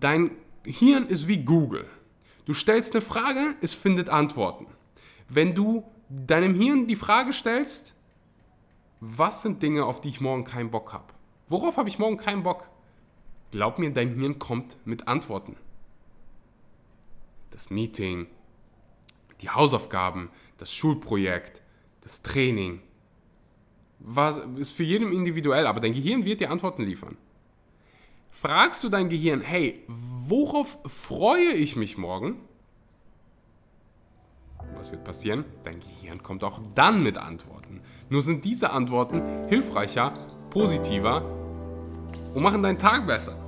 [0.00, 0.32] Dein
[0.64, 1.86] Hirn ist wie Google.
[2.46, 4.66] Du stellst eine Frage, es findet Antworten.
[5.28, 7.94] Wenn du deinem Hirn die Frage stellst,
[8.98, 11.14] was sind Dinge, auf die ich morgen keinen Bock habe?
[11.48, 12.68] Worauf habe ich morgen keinen Bock?
[13.52, 15.56] Glaub mir, dein Hirn kommt mit Antworten.
[17.52, 18.26] Das Meeting,
[19.42, 21.62] die Hausaufgaben, das Schulprojekt,
[22.00, 22.82] das Training.
[24.00, 27.16] Was ist für jeden individuell, aber dein Gehirn wird dir Antworten liefern.
[28.34, 32.40] Fragst du dein Gehirn, hey, worauf freue ich mich morgen?
[34.74, 35.44] Was wird passieren?
[35.62, 37.80] Dein Gehirn kommt auch dann mit Antworten.
[38.10, 40.12] Nur sind diese Antworten hilfreicher,
[40.50, 41.24] positiver
[42.34, 43.38] und machen deinen Tag besser.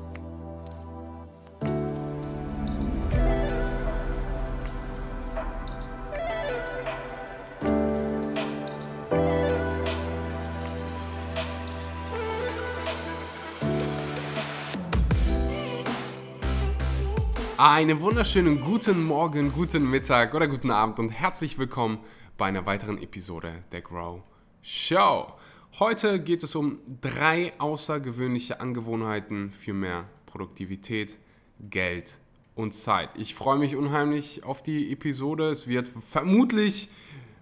[17.58, 22.00] Einen wunderschönen guten Morgen, guten Mittag oder guten Abend und herzlich willkommen
[22.36, 24.20] bei einer weiteren Episode der Grow
[24.60, 25.32] Show.
[25.78, 31.16] Heute geht es um drei außergewöhnliche Angewohnheiten für mehr Produktivität,
[31.58, 32.18] Geld
[32.56, 33.08] und Zeit.
[33.16, 35.48] Ich freue mich unheimlich auf die Episode.
[35.48, 36.90] Es wird vermutlich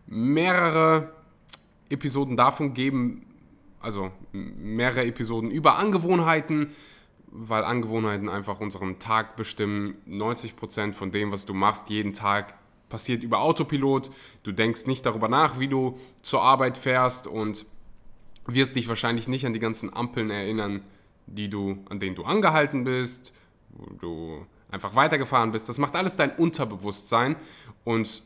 [0.06, 1.12] mehrere
[1.88, 3.26] Episoden davon geben,
[3.80, 6.68] also mehrere Episoden über Angewohnheiten
[7.36, 9.96] weil Angewohnheiten einfach unseren Tag bestimmen.
[10.08, 12.56] 90% von dem, was du machst jeden Tag,
[12.88, 14.10] passiert über Autopilot.
[14.44, 17.66] Du denkst nicht darüber nach, wie du zur Arbeit fährst und
[18.46, 20.84] wirst dich wahrscheinlich nicht an die ganzen Ampeln erinnern,
[21.27, 23.32] die du, an denen du angehalten bist,
[23.70, 25.68] wo du einfach weitergefahren bist.
[25.68, 27.34] Das macht alles dein Unterbewusstsein
[27.82, 28.22] und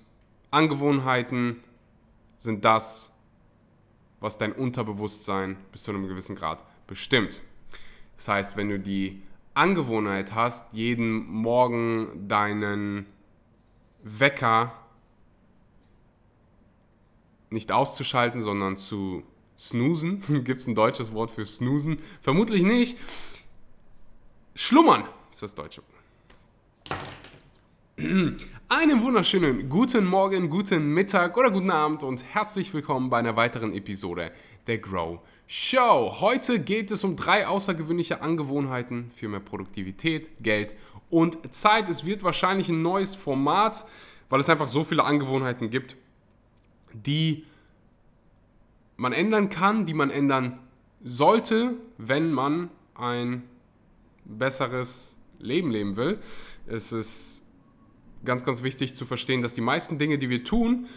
[0.50, 1.62] Angewohnheiten
[2.36, 3.10] sind das,
[4.20, 7.40] was dein Unterbewusstsein bis zu einem gewissen Grad bestimmt.
[8.18, 9.22] Das heißt, wenn du die
[9.54, 13.06] Angewohnheit hast, jeden Morgen deinen
[14.02, 14.72] Wecker
[17.50, 19.22] nicht auszuschalten, sondern zu
[19.56, 20.20] snoosen.
[20.44, 21.98] Gibt es ein deutsches Wort für snoosen?
[22.20, 22.98] Vermutlich nicht.
[24.54, 25.82] Schlummern ist das deutsche.
[28.68, 33.72] Einen wunderschönen guten Morgen, guten Mittag oder guten Abend und herzlich willkommen bei einer weiteren
[33.72, 34.32] Episode
[34.66, 35.20] der Grow
[35.50, 36.16] Show.
[36.20, 40.76] Heute geht es um drei außergewöhnliche Angewohnheiten für mehr Produktivität, Geld
[41.08, 41.88] und Zeit.
[41.88, 43.86] Es wird wahrscheinlich ein neues Format,
[44.28, 45.96] weil es einfach so viele Angewohnheiten gibt,
[46.92, 47.46] die
[48.98, 50.60] man ändern kann, die man ändern
[51.02, 53.42] sollte, wenn man ein
[54.26, 56.18] besseres Leben leben will.
[56.66, 57.42] Es ist
[58.22, 60.88] ganz, ganz wichtig zu verstehen, dass die meisten Dinge, die wir tun,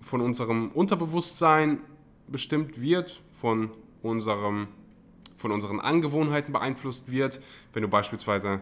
[0.00, 1.80] von unserem Unterbewusstsein
[2.28, 3.70] bestimmt wird, von,
[4.02, 4.68] unserem,
[5.36, 7.40] von unseren Angewohnheiten beeinflusst wird.
[7.72, 8.60] Wenn du beispielsweise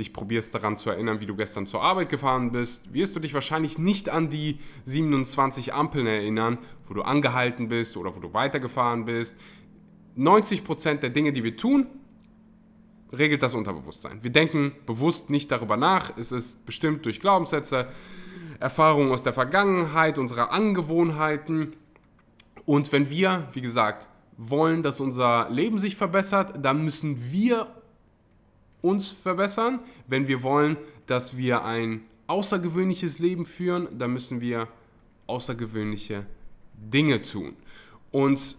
[0.00, 3.34] dich probierst daran zu erinnern, wie du gestern zur Arbeit gefahren bist, wirst du dich
[3.34, 9.04] wahrscheinlich nicht an die 27 Ampeln erinnern, wo du angehalten bist oder wo du weitergefahren
[9.04, 9.36] bist.
[10.18, 11.86] 90% der Dinge, die wir tun,
[13.16, 14.24] regelt das Unterbewusstsein.
[14.24, 16.16] Wir denken bewusst nicht darüber nach.
[16.16, 17.86] Es ist bestimmt durch Glaubenssätze,
[18.58, 21.76] Erfahrungen aus der Vergangenheit, unsere Angewohnheiten
[22.66, 27.66] und wenn wir, wie gesagt, wollen, dass unser Leben sich verbessert, dann müssen wir
[28.82, 29.80] uns verbessern.
[30.06, 30.76] Wenn wir wollen,
[31.06, 34.68] dass wir ein außergewöhnliches Leben führen, dann müssen wir
[35.26, 36.26] außergewöhnliche
[36.74, 37.56] Dinge tun.
[38.10, 38.56] Und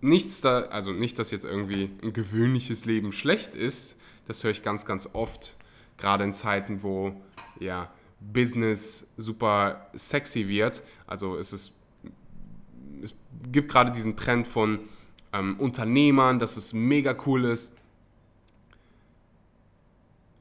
[0.00, 3.96] nichts da, also nicht, dass jetzt irgendwie ein gewöhnliches Leben schlecht ist,
[4.26, 5.56] das höre ich ganz, ganz oft,
[5.96, 7.12] gerade in Zeiten, wo
[7.58, 10.82] ja Business super sexy wird.
[11.06, 11.72] Also es ist
[13.02, 13.14] es
[13.50, 14.80] gibt gerade diesen Trend von
[15.32, 17.74] ähm, Unternehmern, dass es mega cool ist,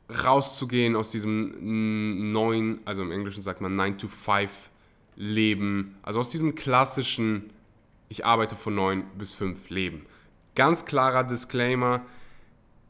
[0.09, 4.71] rauszugehen aus diesem neuen, also im Englischen sagt man 9 to 5
[5.15, 7.51] Leben, also aus diesem klassischen,
[8.07, 10.05] ich arbeite von 9 bis 5 Leben.
[10.55, 12.01] Ganz klarer Disclaimer,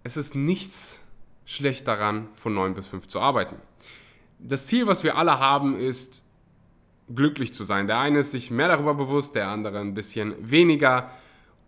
[0.03, 1.01] es ist nichts
[1.45, 3.55] schlecht daran, von 9 bis 5 zu arbeiten.
[4.39, 6.23] Das Ziel, was wir alle haben, ist,
[7.13, 7.87] glücklich zu sein.
[7.87, 11.11] Der eine ist sich mehr darüber bewusst, der andere ein bisschen weniger.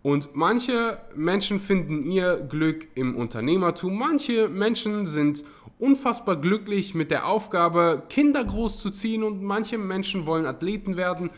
[0.02, 3.96] Und manche Menschen finden ihr Glück im Unternehmertum.
[3.96, 5.44] Manche Menschen sind
[5.78, 11.30] unfassbar glücklich mit der Aufgabe, Kinder großzuziehen und manche Menschen wollen Athleten werden.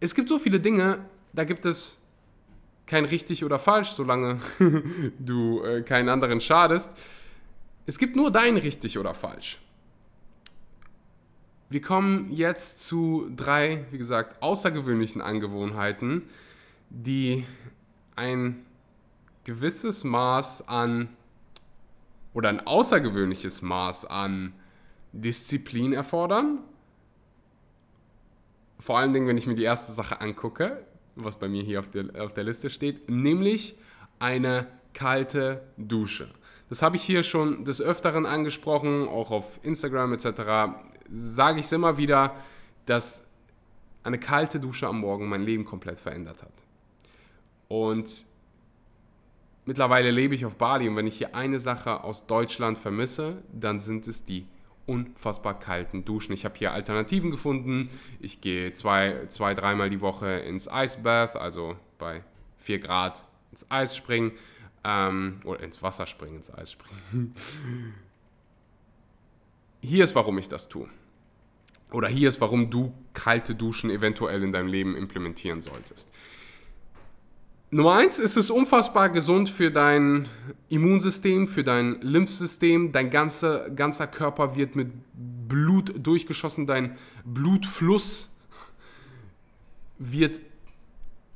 [0.00, 2.00] Es gibt so viele Dinge, da gibt es
[2.86, 4.38] kein richtig oder falsch, solange
[5.18, 6.92] du äh, keinen anderen schadest.
[7.86, 9.60] Es gibt nur dein richtig oder falsch.
[11.70, 16.22] Wir kommen jetzt zu drei, wie gesagt, außergewöhnlichen Angewohnheiten,
[16.88, 17.44] die
[18.16, 18.64] ein
[19.44, 21.10] gewisses Maß an
[22.32, 24.54] oder ein außergewöhnliches Maß an
[25.12, 26.60] Disziplin erfordern.
[28.78, 30.86] Vor allen Dingen, wenn ich mir die erste Sache angucke,
[31.16, 33.76] was bei mir hier auf der, auf der Liste steht, nämlich
[34.18, 36.30] eine kalte Dusche.
[36.68, 40.26] Das habe ich hier schon des Öfteren angesprochen, auch auf Instagram etc.
[41.10, 42.34] Sage ich es immer wieder,
[42.86, 43.26] dass
[44.02, 46.52] eine kalte Dusche am Morgen mein Leben komplett verändert hat.
[47.68, 48.24] Und
[49.66, 53.80] mittlerweile lebe ich auf Bali und wenn ich hier eine Sache aus Deutschland vermisse, dann
[53.80, 54.46] sind es die
[54.86, 56.32] unfassbar kalten Duschen.
[56.32, 57.90] Ich habe hier Alternativen gefunden.
[58.20, 62.22] Ich gehe zwei, zwei dreimal die Woche ins Icebath, also bei
[62.58, 64.32] 4 Grad ins Eis springen.
[64.84, 67.34] Ähm, oder ins Wasser springen, ins Eis springen.
[69.82, 70.88] Hier ist, warum ich das tue.
[71.90, 76.10] Oder hier ist, warum du kalte Duschen eventuell in deinem Leben implementieren solltest.
[77.70, 80.26] Nummer eins ist es unfassbar gesund für dein
[80.70, 82.92] Immunsystem, für dein Lymphsystem.
[82.92, 86.66] Dein ganzer, ganzer Körper wird mit Blut durchgeschossen.
[86.66, 88.28] Dein Blutfluss
[89.98, 90.40] wird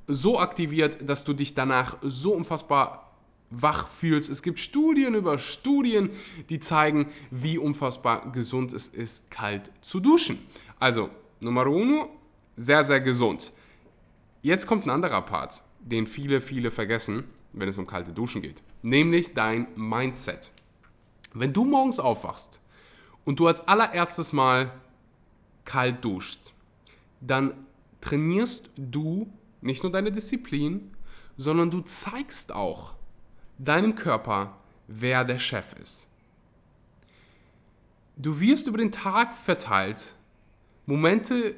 [0.06, 3.12] so aktiviert, dass du dich danach so unfassbar
[3.52, 4.31] wach fühlst.
[4.31, 6.10] Es gibt Studien über Studien,
[6.49, 10.38] die zeigen, wie unfassbar gesund es ist, kalt zu duschen.
[10.78, 11.10] Also,
[11.40, 12.08] Nummer uno,
[12.56, 13.52] sehr, sehr gesund.
[14.43, 18.62] Jetzt kommt ein anderer Part den viele, viele vergessen, wenn es um kalte Duschen geht.
[18.82, 20.50] Nämlich dein Mindset.
[21.34, 22.60] Wenn du morgens aufwachst
[23.25, 24.72] und du als allererstes Mal
[25.64, 26.52] kalt duschst,
[27.20, 27.66] dann
[28.00, 30.93] trainierst du nicht nur deine Disziplin,
[31.37, 32.94] sondern du zeigst auch
[33.58, 34.56] deinem Körper,
[34.88, 36.08] wer der Chef ist.
[38.16, 40.14] Du wirst über den Tag verteilt
[40.87, 41.54] Momente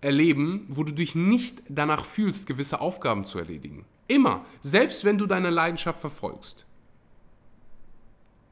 [0.00, 3.84] erleben, wo du dich nicht danach fühlst, gewisse Aufgaben zu erledigen.
[4.08, 6.64] Immer, selbst wenn du deine Leidenschaft verfolgst.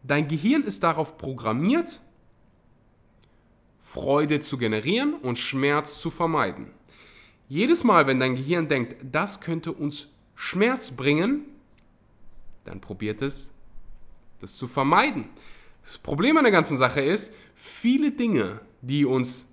[0.02, 2.00] Dein Gehirn ist darauf programmiert,
[3.80, 6.72] Freude zu generieren und Schmerz zu vermeiden.
[7.48, 11.44] Jedes Mal, wenn dein Gehirn denkt, das könnte uns Schmerz bringen,
[12.64, 13.52] dann probiert es,
[14.40, 15.28] das zu vermeiden.
[15.82, 19.46] Das Problem an der ganzen Sache ist, viele Dinge, die uns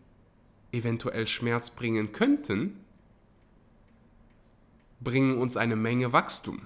[0.71, 2.77] eventuell Schmerz bringen könnten,
[5.01, 6.65] bringen uns eine Menge Wachstum.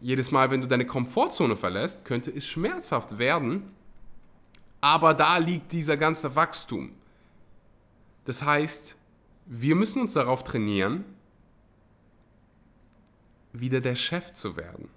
[0.00, 3.70] Jedes Mal, wenn du deine Komfortzone verlässt, könnte es schmerzhaft werden,
[4.80, 6.90] aber da liegt dieser ganze Wachstum.
[8.24, 8.96] Das heißt,
[9.46, 11.04] wir müssen uns darauf trainieren,
[13.54, 14.88] wieder der Chef zu werden.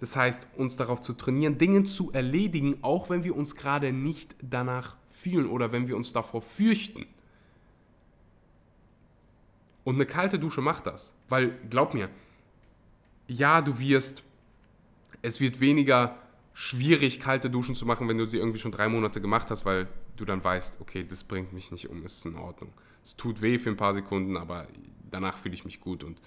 [0.00, 4.36] Das heißt, uns darauf zu trainieren, Dinge zu erledigen, auch wenn wir uns gerade nicht
[4.40, 7.06] danach fühlen oder wenn wir uns davor fürchten.
[9.82, 11.14] Und eine kalte Dusche macht das.
[11.28, 12.10] Weil, glaub mir,
[13.26, 14.22] ja, du wirst,
[15.22, 16.16] es wird weniger
[16.52, 19.88] schwierig, kalte Duschen zu machen, wenn du sie irgendwie schon drei Monate gemacht hast, weil
[20.16, 22.72] du dann weißt, okay, das bringt mich nicht um, ist in Ordnung.
[23.04, 24.66] Es tut weh für ein paar Sekunden, aber
[25.10, 26.20] danach fühle ich mich gut und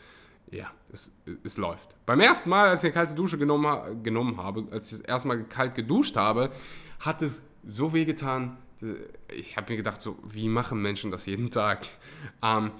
[0.49, 1.95] ja, es, es läuft.
[2.05, 5.27] Beim ersten Mal, als ich eine kalte Dusche genommen, genommen habe, als ich das erste
[5.27, 6.51] Mal kalt geduscht habe,
[6.99, 8.57] hat es so weh getan.
[9.33, 11.85] Ich habe mir gedacht, so, wie machen Menschen das jeden Tag?
[12.43, 12.71] Ähm,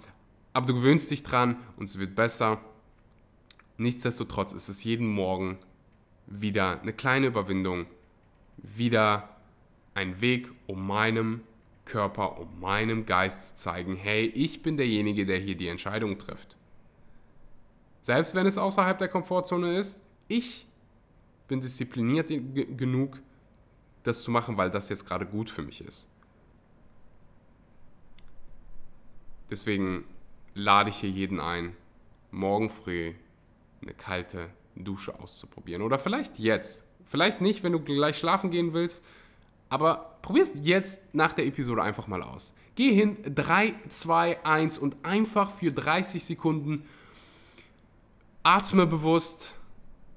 [0.54, 2.60] aber du gewöhnst dich dran und es wird besser.
[3.78, 5.60] Nichtsdestotrotz ist es jeden Morgen
[6.26, 7.86] wieder eine kleine Überwindung,
[8.58, 9.30] wieder
[9.94, 11.42] ein Weg, um meinem
[11.86, 16.58] Körper, um meinem Geist zu zeigen, hey, ich bin derjenige, der hier die Entscheidung trifft.
[18.02, 20.68] Selbst wenn es außerhalb der Komfortzone ist, ich
[21.48, 23.20] bin diszipliniert genug,
[24.04, 26.10] das zu machen, weil das jetzt gerade gut für mich ist.
[29.50, 30.06] Deswegen
[30.56, 31.76] lade ich hier jeden ein,
[32.32, 33.14] morgen früh
[33.82, 35.82] eine kalte Dusche auszuprobieren.
[35.82, 36.84] Oder vielleicht jetzt.
[37.06, 39.04] Vielleicht nicht, wenn du gleich schlafen gehen willst.
[39.68, 42.54] Aber probier es jetzt nach der Episode einfach mal aus.
[42.76, 46.86] Geh hin, 3, 2, 1 und einfach für 30 Sekunden
[48.44, 49.54] atme bewusst,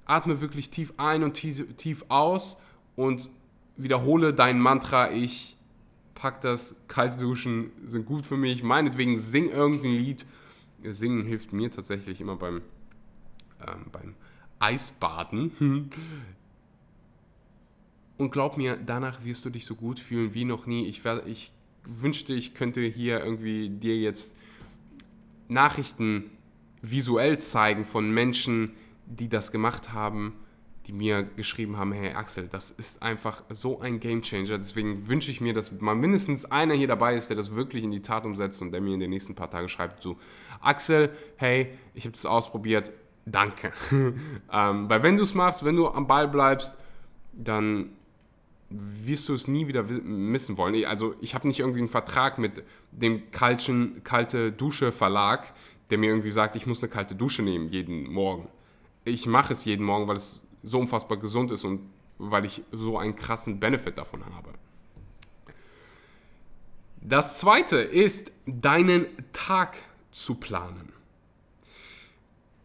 [0.04, 2.60] atme wirklich tief ein und tief, tief aus
[2.96, 3.30] und
[3.76, 5.56] wiederhole dein Mantra, ich
[6.14, 10.26] pack das, kalte Duschen sind gut für mich, meinetwegen sing irgendein Lied.
[10.82, 12.60] Singen hilft mir tatsächlich immer beim,
[13.66, 14.14] ähm, beim
[14.58, 15.90] Eisbaden.
[18.16, 20.86] Und glaub mir, danach wirst du dich so gut fühlen wie noch nie.
[20.86, 21.52] Ich, ich
[21.84, 24.36] wünschte, ich könnte hier irgendwie dir jetzt
[25.48, 26.30] Nachrichten
[26.90, 28.72] visuell zeigen von Menschen,
[29.06, 30.34] die das gemacht haben,
[30.86, 34.58] die mir geschrieben haben, hey Axel, das ist einfach so ein Game Changer.
[34.58, 37.90] Deswegen wünsche ich mir, dass mal mindestens einer hier dabei ist, der das wirklich in
[37.90, 40.18] die Tat umsetzt und der mir in den nächsten paar Tagen schreibt, so
[40.60, 42.92] Axel, hey, ich habe das ausprobiert,
[43.24, 43.72] danke.
[43.90, 46.78] ähm, weil wenn du es machst, wenn du am Ball bleibst,
[47.32, 47.90] dann
[48.70, 50.84] wirst du es nie wieder missen wollen.
[50.84, 52.62] Also ich habe nicht irgendwie einen Vertrag mit
[52.92, 55.52] dem kalten, kalte Dusche Verlag,
[55.90, 58.48] der mir irgendwie sagt, ich muss eine kalte Dusche nehmen jeden Morgen.
[59.04, 61.80] Ich mache es jeden Morgen, weil es so unfassbar gesund ist und
[62.18, 64.54] weil ich so einen krassen Benefit davon habe.
[67.00, 69.76] Das zweite ist, deinen Tag
[70.10, 70.92] zu planen.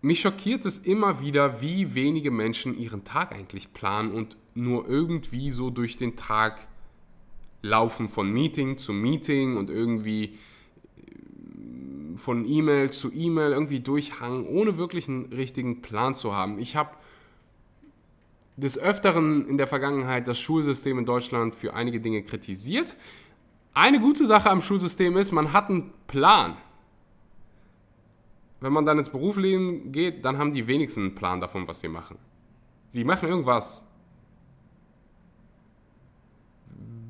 [0.01, 5.51] Mich schockiert es immer wieder, wie wenige Menschen ihren Tag eigentlich planen und nur irgendwie
[5.51, 6.67] so durch den Tag
[7.61, 10.37] laufen von Meeting zu Meeting und irgendwie
[12.19, 16.59] von E-Mail zu E-Mail irgendwie durchhangen, ohne wirklich einen richtigen Plan zu haben.
[16.59, 16.91] Ich habe
[18.57, 22.97] des Öfteren in der Vergangenheit das Schulsystem in Deutschland für einige Dinge kritisiert.
[23.73, 26.57] Eine gute Sache am Schulsystem ist, man hat einen Plan
[28.61, 31.87] wenn man dann ins Berufsleben geht, dann haben die wenigsten einen Plan davon, was sie
[31.87, 32.17] machen.
[32.91, 33.85] Sie machen irgendwas.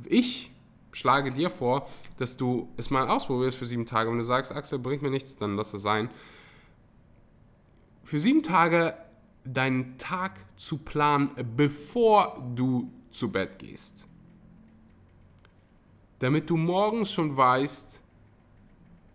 [0.05, 0.51] Ich
[0.99, 1.87] schlage dir vor,
[2.17, 4.09] dass du es mal ausprobierst für sieben Tage.
[4.09, 6.09] Wenn du sagst, Axel, bringt mir nichts, dann lass es sein.
[8.03, 8.95] Für sieben Tage
[9.45, 14.07] deinen Tag zu planen, bevor du zu Bett gehst.
[16.19, 18.01] Damit du morgens schon weißt,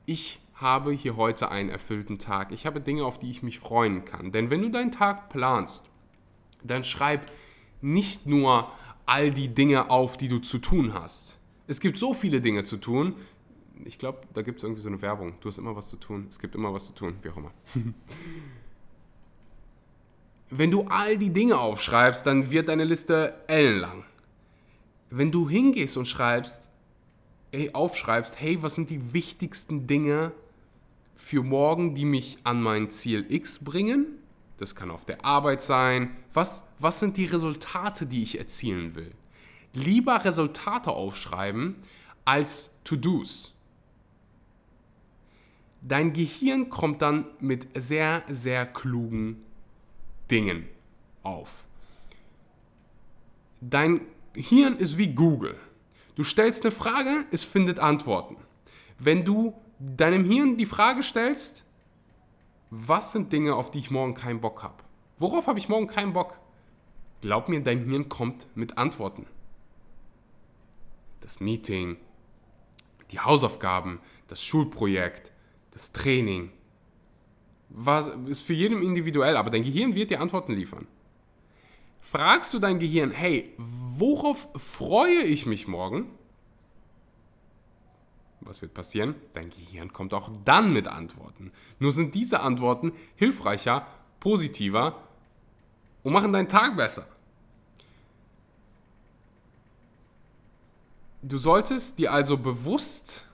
[0.07, 2.53] ich habe hier heute einen erfüllten Tag.
[2.53, 4.33] Ich habe Dinge, auf die ich mich freuen kann.
[4.33, 5.91] Denn wenn du deinen Tag planst,
[6.63, 7.31] dann schreib
[7.81, 8.71] nicht nur
[9.07, 11.37] all die Dinge auf, die du zu tun hast.
[11.67, 13.15] Es gibt so viele Dinge zu tun.
[13.85, 15.35] Ich glaube, da gibt es irgendwie so eine Werbung.
[15.41, 16.27] Du hast immer was zu tun.
[16.29, 17.53] Es gibt immer was zu tun, wie auch immer.
[20.51, 24.05] Wenn du all die Dinge aufschreibst, dann wird deine Liste ellenlang.
[25.11, 26.71] Wenn du hingehst und schreibst,
[27.53, 30.33] hey, aufschreibst, hey, was sind die wichtigsten Dinge,
[31.25, 34.07] für morgen, die mich an mein Ziel X bringen.
[34.59, 36.17] Das kann auf der Arbeit sein.
[36.33, 39.13] Was, was sind die Resultate, die ich erzielen will?
[39.75, 41.77] Lieber Resultate aufschreiben
[42.25, 43.53] als To-Dos.
[45.83, 49.41] Dein Gehirn kommt dann mit sehr, sehr klugen
[50.31, 50.67] Dingen
[51.23, 51.65] auf.
[53.61, 54.01] Dein
[54.35, 55.57] Hirn ist wie Google.
[56.15, 58.37] Du stellst eine Frage, es findet Antworten.
[58.99, 61.65] Wenn du deinem Hirn die Frage stellst,
[62.71, 64.83] was sind Dinge, auf die ich morgen keinen Bock habe?
[65.19, 66.39] Worauf habe ich morgen keinen Bock?
[67.21, 69.27] Glaub mir, dein Hirn kommt mit Antworten.
[71.25, 71.97] Das Meeting,
[73.11, 75.33] die Hausaufgaben, das Schulprojekt,
[75.71, 76.53] das Training.
[77.71, 80.87] Was, ist für jeden individuell, aber dein Gehirn wird dir Antworten liefern.
[82.03, 86.11] Fragst du dein Gehirn, hey, worauf freue ich mich morgen?
[88.41, 89.15] Was wird passieren?
[89.33, 91.53] Dein Gehirn kommt auch dann mit Antworten.
[91.79, 93.87] Nur sind diese Antworten hilfreicher,
[94.21, 95.01] positiver
[96.03, 97.07] und machen deinen Tag besser.
[101.27, 103.25] Du solltest dir also bewusst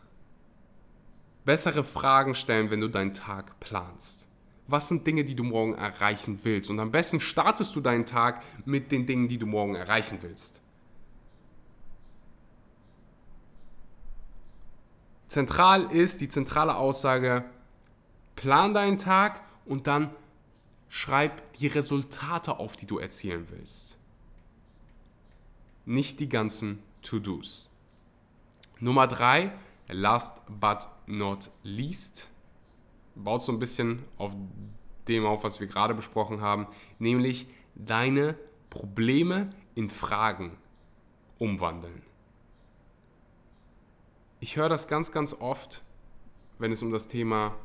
[1.44, 4.28] bessere Fragen stellen, wenn du deinen Tag planst.
[4.68, 6.70] Was sind Dinge, die du morgen erreichen willst?
[6.70, 10.60] Und am besten startest du deinen Tag mit den Dingen, die du morgen erreichen willst.
[15.26, 17.44] Zentral ist die zentrale Aussage,
[18.36, 20.14] plan deinen Tag und dann
[20.88, 23.96] schreib die Resultate auf, die du erzielen willst.
[25.86, 27.69] Nicht die ganzen To-Dos.
[28.80, 29.52] Nummer drei,
[29.88, 32.30] last but not least,
[33.14, 34.34] baut so ein bisschen auf
[35.06, 36.66] dem auf, was wir gerade besprochen haben,
[36.98, 38.38] nämlich deine
[38.70, 40.56] Probleme in Fragen
[41.38, 42.02] umwandeln.
[44.40, 45.82] Ich höre das ganz, ganz oft,
[46.58, 47.56] wenn es um das Thema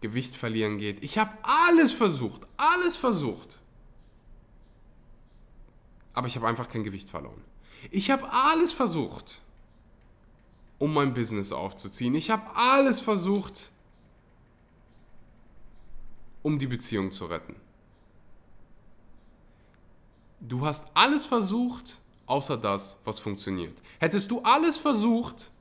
[0.00, 1.02] Gewicht verlieren geht.
[1.02, 3.60] Ich habe alles versucht, alles versucht.
[6.12, 7.42] Aber ich habe einfach kein Gewicht verloren.
[7.90, 9.40] Ich habe alles versucht,
[10.82, 12.12] um mein Business aufzuziehen.
[12.16, 13.70] Ich habe alles versucht,
[16.42, 17.54] um die Beziehung zu retten.
[20.40, 23.80] Du hast alles versucht, außer das, was funktioniert.
[24.00, 25.52] Hättest du alles versucht,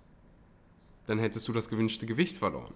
[1.06, 2.74] dann hättest du das gewünschte Gewicht verloren.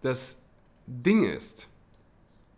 [0.00, 0.40] Das
[0.86, 1.68] Ding ist,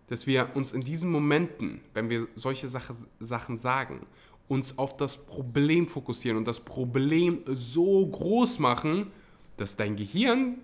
[0.07, 4.07] dass wir uns in diesen Momenten, wenn wir solche Sache, Sachen sagen,
[4.49, 9.11] uns auf das Problem fokussieren und das Problem so groß machen,
[9.57, 10.59] dass dein Gehirn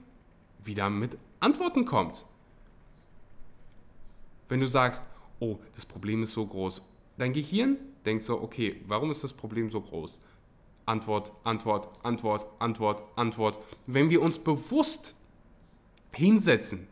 [0.63, 2.27] wieder mit Antworten kommt.
[4.49, 5.03] Wenn du sagst,
[5.41, 6.83] oh, das Problem ist so groß,
[7.17, 10.21] dein Gehirn denkt so, okay, warum ist das Problem so groß?
[10.87, 13.59] Antwort, Antwort, Antwort, Antwort, Antwort.
[13.87, 15.15] Wenn wir uns bewusst
[16.13, 16.89] hinsetzen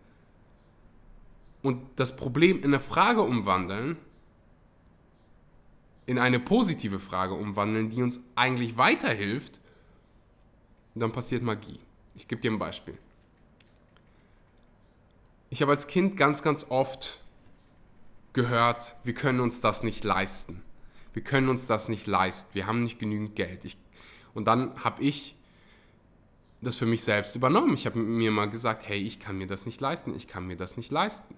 [1.62, 3.96] und das Problem in eine Frage umwandeln,
[6.06, 9.60] in eine positive Frage umwandeln, die uns eigentlich weiterhilft,
[10.94, 11.80] dann passiert Magie.
[12.14, 12.96] Ich gebe dir ein Beispiel.
[15.50, 17.20] Ich habe als Kind ganz, ganz oft
[18.32, 20.62] gehört, wir können uns das nicht leisten.
[21.12, 22.54] Wir können uns das nicht leisten.
[22.54, 23.64] Wir haben nicht genügend Geld.
[23.64, 23.76] Ich,
[24.34, 25.36] und dann habe ich
[26.60, 27.74] das für mich selbst übernommen.
[27.74, 30.14] Ich habe mir mal gesagt, hey, ich kann mir das nicht leisten.
[30.14, 31.34] Ich kann mir das nicht leisten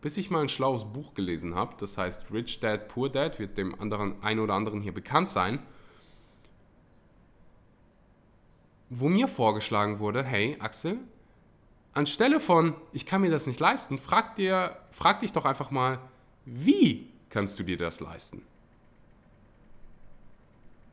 [0.00, 3.56] bis ich mal ein schlaues Buch gelesen habe, das heißt Rich Dad, Poor Dad, wird
[3.58, 5.58] dem anderen, einen oder anderen hier bekannt sein,
[8.88, 10.98] wo mir vorgeschlagen wurde, hey Axel,
[11.92, 15.98] anstelle von ich kann mir das nicht leisten, frag, dir, frag dich doch einfach mal,
[16.44, 18.42] wie kannst du dir das leisten?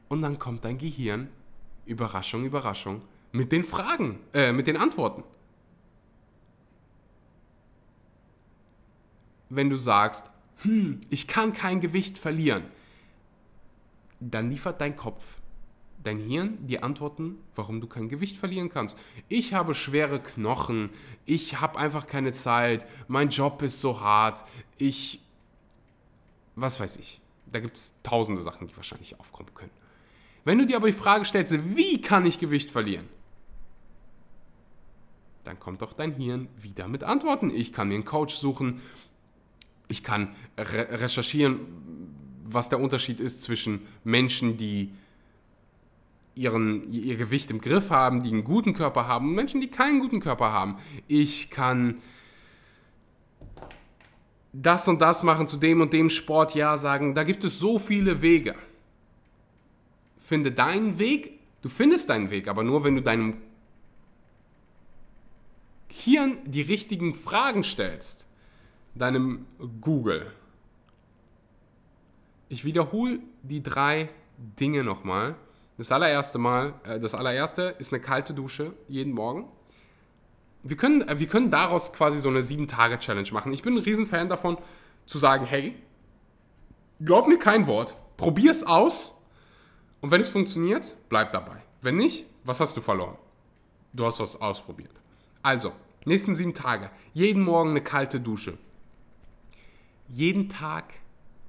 [0.09, 1.29] Und dann kommt dein Gehirn,
[1.85, 5.23] Überraschung, Überraschung, mit den Fragen, äh, mit den Antworten.
[9.55, 10.29] Wenn du sagst,
[10.63, 12.63] hm, ich kann kein Gewicht verlieren,
[14.19, 15.37] dann liefert dein Kopf,
[16.03, 18.97] dein Hirn die Antworten, warum du kein Gewicht verlieren kannst.
[19.29, 20.89] Ich habe schwere Knochen,
[21.25, 24.43] ich habe einfach keine Zeit, mein Job ist so hart,
[24.77, 25.21] ich,
[26.55, 27.21] was weiß ich.
[27.47, 29.71] Da gibt es tausende Sachen, die wahrscheinlich aufkommen können.
[30.45, 33.07] Wenn du dir aber die Frage stellst, wie kann ich Gewicht verlieren?
[35.43, 37.49] Dann kommt doch dein Hirn wieder mit Antworten.
[37.49, 38.81] Ich kann mir einen Coach suchen,
[39.87, 41.59] ich kann re recherchieren,
[42.45, 44.91] was der Unterschied ist zwischen Menschen, die
[46.35, 49.99] ihren, ihr Gewicht im Griff haben, die einen guten Körper haben und Menschen, die keinen
[49.99, 50.77] guten Körper haben.
[51.07, 52.01] Ich kann
[54.51, 57.79] das und das machen zu dem und dem Sport, ja sagen, da gibt es so
[57.79, 58.55] viele Wege.
[60.17, 63.37] Finde deinen Weg, du findest deinen Weg, aber nur wenn du deinem
[65.89, 68.25] Hirn die richtigen Fragen stellst
[68.95, 69.45] deinem
[69.81, 70.31] Google.
[72.49, 74.09] Ich wiederhole die drei
[74.59, 75.35] Dinge nochmal.
[75.77, 79.47] Das allererste Mal, äh, das allererste ist eine kalte Dusche jeden Morgen.
[80.61, 83.53] Wir können, äh, wir können daraus quasi so eine 7-Tage-Challenge machen.
[83.53, 84.57] Ich bin ein Riesenfan davon,
[85.05, 85.75] zu sagen, hey,
[87.03, 89.19] glaub mir kein Wort, probier es aus
[90.01, 91.57] und wenn es funktioniert, bleib dabei.
[91.81, 93.17] Wenn nicht, was hast du verloren?
[93.93, 94.91] Du hast was ausprobiert.
[95.41, 95.73] Also,
[96.05, 98.57] nächsten sieben Tage, jeden Morgen eine kalte Dusche
[100.13, 100.93] jeden Tag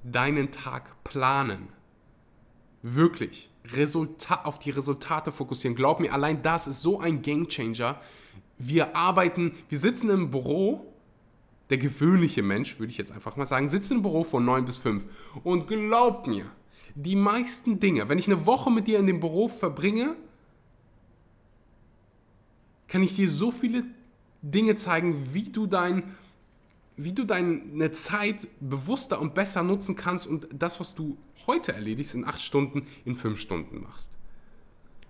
[0.03, 1.69] deinen Tag planen.
[2.81, 3.49] Wirklich.
[3.73, 5.75] Resultat, auf die Resultate fokussieren.
[5.75, 7.99] Glaub mir, allein das ist so ein Gamechanger.
[8.57, 10.93] Wir arbeiten, wir sitzen im Büro,
[11.69, 14.77] der gewöhnliche Mensch, würde ich jetzt einfach mal sagen, sitzt im Büro von 9 bis
[14.77, 15.03] 5.
[15.43, 16.45] Und glaub mir,
[16.93, 20.15] die meisten Dinge, wenn ich eine Woche mit dir in dem Büro verbringe,
[22.87, 23.83] kann ich dir so viele
[24.43, 26.15] Dinge zeigen, wie du dein
[26.97, 32.15] wie du deine Zeit bewusster und besser nutzen kannst und das, was du heute erledigst,
[32.15, 34.11] in acht Stunden, in fünf Stunden machst.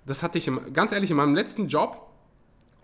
[0.05, 2.09] Das hatte ich, ganz ehrlich, in meinem letzten Job,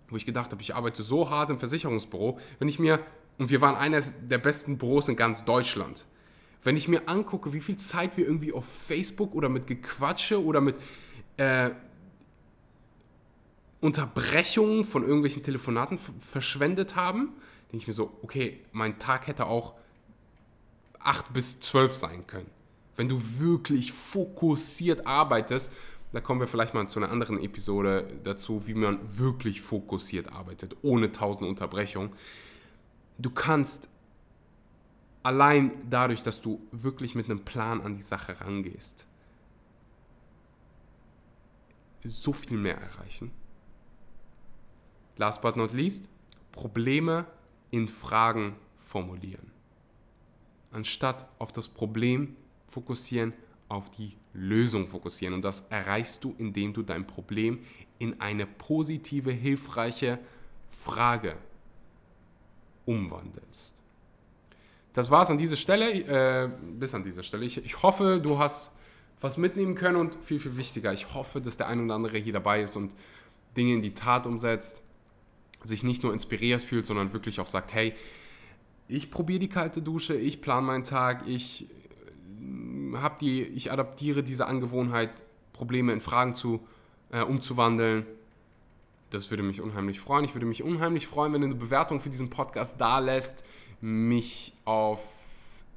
[0.10, 3.00] wo ich gedacht habe, ich arbeite so hart im Versicherungsbüro, wenn ich mir,
[3.38, 6.06] und wir waren eines der besten Büros in ganz Deutschland,
[6.64, 10.62] wenn ich mir angucke, wie viel Zeit wir irgendwie auf Facebook oder mit Gequatsche oder
[10.62, 10.76] mit
[11.38, 11.72] äh,
[13.80, 17.30] Unterbrechungen von irgendwelchen Telefonaten verschwendet haben,
[17.72, 19.76] denke ich mir so, okay, mein Tag hätte auch
[21.00, 22.50] 8 bis 12 sein können.
[22.98, 25.72] Wenn du wirklich fokussiert arbeitest,
[26.12, 30.76] da kommen wir vielleicht mal zu einer anderen Episode dazu, wie man wirklich fokussiert arbeitet,
[30.82, 32.12] ohne tausend Unterbrechungen.
[33.18, 33.90] Du kannst
[35.24, 39.08] allein dadurch, dass du wirklich mit einem Plan an die Sache rangehst,
[42.04, 43.32] so viel mehr erreichen.
[45.16, 46.06] Last but not least,
[46.52, 47.26] Probleme
[47.72, 49.52] in Fragen formulieren.
[50.72, 52.36] Anstatt auf das Problem
[52.68, 53.34] fokussieren,
[53.68, 55.34] auf die Lösung fokussieren.
[55.34, 57.60] Und das erreichst du, indem du dein Problem
[58.00, 60.20] in eine positive, hilfreiche
[60.70, 61.36] Frage
[62.86, 63.76] umwandelst.
[64.94, 67.46] Das war es an dieser Stelle, äh, bis an dieser Stelle.
[67.46, 68.72] Ich, ich hoffe, du hast
[69.22, 72.34] was mitnehmen können und viel, viel wichtiger, ich hoffe, dass der ein oder andere hier
[72.34, 72.96] dabei ist und
[73.56, 74.82] Dinge in die Tat umsetzt
[75.64, 77.94] sich nicht nur inspiriert fühlt, sondern wirklich auch sagt, hey,
[78.88, 81.68] ich probiere die kalte Dusche, ich plane meinen Tag, ich
[82.42, 86.60] äh, habe die, ich adaptiere diese Angewohnheit, Probleme in Fragen zu
[87.12, 88.06] äh, umzuwandeln.
[89.12, 90.26] Das würde mich unheimlich freuen.
[90.26, 93.44] Ich würde mich unheimlich freuen, wenn du eine Bewertung für diesen Podcast da lässt,
[93.82, 95.02] mich auf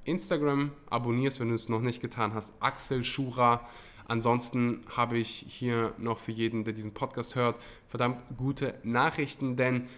[0.05, 2.55] Instagram abonnierst, wenn du es noch nicht getan hast.
[2.61, 3.67] Axel Schura
[4.07, 7.57] Ansonsten habe ich hier noch für jeden, der diesen Podcast hört,
[7.89, 9.89] verdammt gute Nachrichten, denn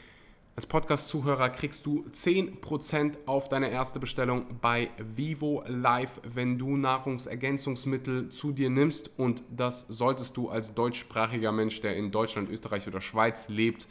[0.57, 8.31] Als Podcast-Zuhörer kriegst du 10% auf deine erste Bestellung bei Vivo Live, wenn du Nahrungsergänzungsmittel
[8.31, 9.11] zu dir nimmst.
[9.19, 13.87] Und das solltest du als deutschsprachiger Mensch, der in Deutschland, Österreich oder Schweiz lebt,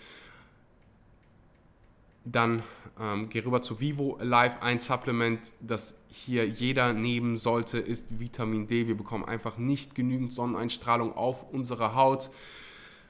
[2.25, 2.63] dann
[2.99, 4.61] ähm, geh rüber zu Vivo Live.
[4.61, 8.87] Ein Supplement, das hier jeder nehmen sollte, ist Vitamin D.
[8.87, 12.31] Wir bekommen einfach nicht genügend Sonneneinstrahlung auf unsere Haut.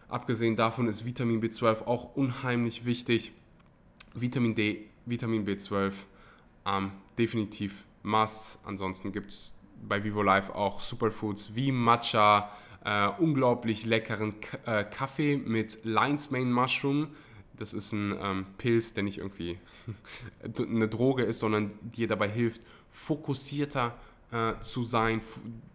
[0.09, 3.31] Abgesehen davon ist Vitamin B12 auch unheimlich wichtig.
[4.13, 5.93] Vitamin D, Vitamin B12,
[6.65, 8.59] ähm, definitiv Musts.
[8.65, 9.55] Ansonsten gibt es
[9.87, 12.51] bei Vivo Life auch Superfoods wie Matcha,
[12.83, 17.07] äh, unglaublich leckeren K äh, Kaffee mit Lion's Mane Mushroom.
[17.57, 19.57] Das ist ein ähm, Pilz, der nicht irgendwie
[20.57, 23.97] eine Droge ist, sondern dir dabei hilft, fokussierter
[24.31, 25.21] äh, zu sein,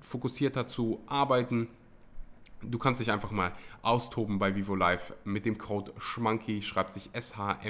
[0.01, 1.69] fokussierter zu arbeiten
[2.63, 7.09] Du kannst dich einfach mal austoben bei Vivo Live mit dem Code SCHMONKEY, schreibt sich
[7.13, 7.69] S-H-M-O-N-K-E-Y,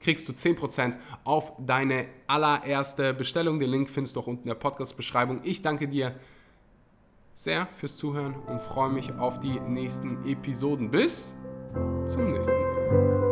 [0.00, 3.58] kriegst du 10% auf deine allererste Bestellung.
[3.58, 5.40] Den Link findest du auch unten in der Podcast-Beschreibung.
[5.44, 6.14] Ich danke dir
[7.32, 10.90] sehr fürs Zuhören und freue mich auf die nächsten Episoden.
[10.90, 11.34] Bis
[12.06, 13.29] そうですね。